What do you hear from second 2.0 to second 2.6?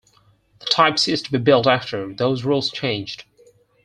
those